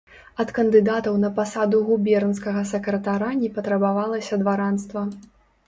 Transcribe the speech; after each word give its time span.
Ад 0.43 0.53
кандыдатаў 0.57 1.19
на 1.23 1.29
пасаду 1.35 1.83
губернскага 1.91 2.65
сакратара 2.73 3.29
не 3.45 3.53
патрабавалася 3.61 4.43
дваранства. 4.43 5.09